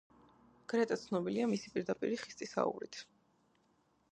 გრეტა 0.71 0.95
ცნობილია 1.01 1.45
მისი 1.51 1.73
პირდაპირი, 1.75 2.17
ხისტი 2.23 2.49
საუბრით. 2.55 2.99